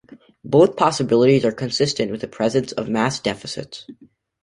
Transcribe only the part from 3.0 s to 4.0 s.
deficits.